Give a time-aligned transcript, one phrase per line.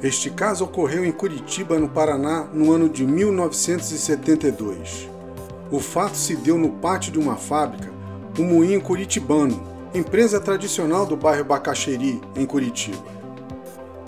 [0.00, 5.10] Este caso ocorreu em Curitiba, no Paraná, no ano de 1972.
[5.72, 7.90] O fato se deu no pátio de uma fábrica,
[8.38, 9.60] o Moinho Curitibano,
[9.92, 13.02] empresa tradicional do bairro Bacaxeri, em Curitiba.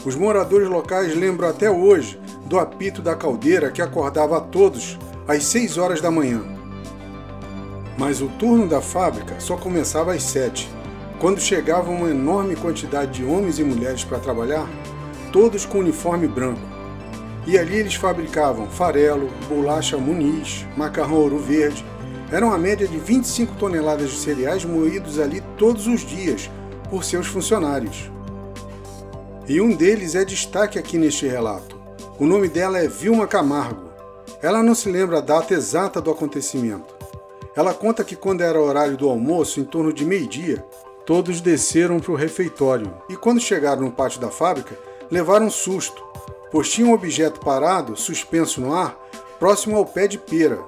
[0.05, 5.45] Os moradores locais lembram até hoje do apito da caldeira que acordava a todos às
[5.45, 6.41] 6 horas da manhã.
[7.99, 10.71] Mas o turno da fábrica só começava às 7,
[11.19, 14.69] quando chegava uma enorme quantidade de homens e mulheres para trabalhar,
[15.33, 16.61] todos com uniforme branco.
[17.47, 21.85] E ali eles fabricavam farelo, bolacha muniz, macarrão ouro verde.
[22.31, 26.51] Era uma média de 25 toneladas de cereais moídos ali todos os dias
[26.89, 28.11] por seus funcionários.
[29.49, 31.77] E um deles é destaque aqui neste relato.
[32.19, 33.91] O nome dela é Vilma Camargo.
[34.43, 36.95] Ela não se lembra a data exata do acontecimento.
[37.57, 40.65] Ela conta que quando era horário do almoço, em torno de meio-dia,
[41.05, 44.79] todos desceram para o refeitório e quando chegaram no pátio da fábrica,
[45.11, 46.03] levaram um susto,
[46.51, 48.99] pois tinha um objeto parado, suspenso no ar,
[49.39, 50.63] próximo ao pé de pera.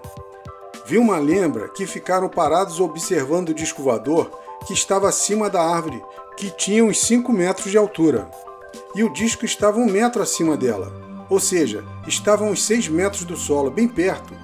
[0.87, 4.31] Vilma lembra que ficaram parados observando o disco voador
[4.67, 6.03] que estava acima da árvore,
[6.37, 8.31] que tinha uns 5 metros de altura.
[8.95, 10.93] E o disco estava um metro acima dela,
[11.29, 14.35] ou seja, estava uns 6 metros do solo, bem perto,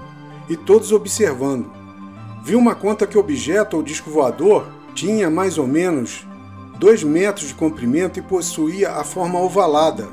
[0.48, 1.70] e todos observando.
[2.42, 6.26] Vilma conta que o objeto ou disco voador tinha mais ou menos
[6.78, 10.08] 2 metros de comprimento e possuía a forma ovalada.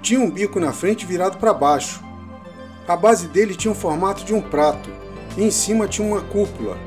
[0.00, 2.00] Tinha um bico na frente virado para baixo.
[2.86, 4.88] A base dele tinha o formato de um prato
[5.36, 6.78] e em cima tinha uma cúpula.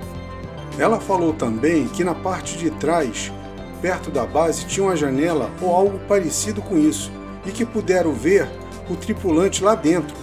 [0.77, 3.29] Ela falou também que na parte de trás,
[3.81, 7.11] perto da base, tinha uma janela ou algo parecido com isso
[7.45, 8.49] e que puderam ver
[8.89, 10.15] o tripulante lá dentro.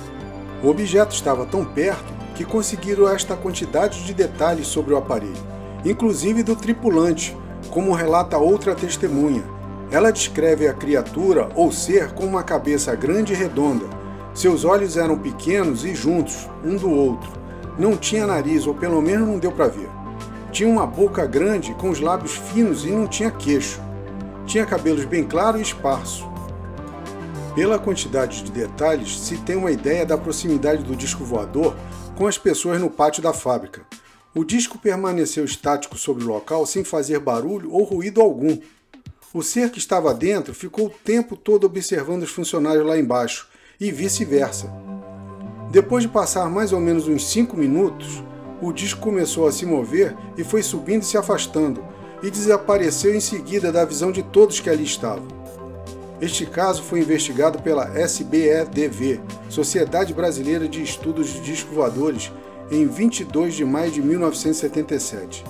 [0.62, 5.36] O objeto estava tão perto que conseguiram esta quantidade de detalhes sobre o aparelho,
[5.84, 9.44] inclusive do tripulante, como relata outra testemunha.
[9.90, 13.86] Ela descreve a criatura ou ser com uma cabeça grande e redonda.
[14.34, 17.30] Seus olhos eram pequenos e juntos, um do outro.
[17.78, 19.88] Não tinha nariz, ou pelo menos não deu para ver.
[20.50, 23.80] Tinha uma boca grande com os lábios finos e não tinha queixo.
[24.46, 26.26] Tinha cabelos bem claros e esparso.
[27.54, 31.74] Pela quantidade de detalhes, se tem uma ideia da proximidade do disco voador
[32.14, 33.82] com as pessoas no pátio da fábrica.
[34.36, 38.58] O disco permaneceu estático sobre o local sem fazer barulho ou ruído algum.
[39.32, 43.48] O ser que estava dentro ficou o tempo todo observando os funcionários lá embaixo
[43.80, 44.70] e vice-versa.
[45.70, 48.22] Depois de passar mais ou menos uns 5 minutos,
[48.60, 51.82] o disco começou a se mover e foi subindo e se afastando,
[52.22, 55.28] e desapareceu em seguida da visão de todos que ali estavam.
[56.20, 59.18] Este caso foi investigado pela SBEDV,
[59.48, 62.30] Sociedade Brasileira de Estudos de Disco Voadores,
[62.70, 65.44] em 22 de maio de 1977.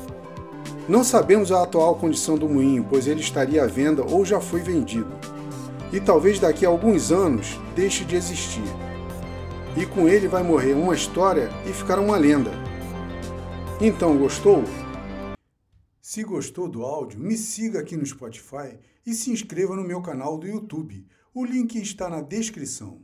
[0.88, 4.60] Não sabemos a atual condição do moinho, pois ele estaria à venda ou já foi
[4.60, 5.12] vendido.
[5.92, 8.62] E talvez daqui a alguns anos deixe de existir.
[9.76, 12.52] E com ele vai morrer uma história e ficar uma lenda.
[13.80, 14.62] Então, gostou?
[16.00, 20.38] Se gostou do áudio, me siga aqui no Spotify e se inscreva no meu canal
[20.38, 21.06] do YouTube.
[21.34, 23.00] O link está na descrição.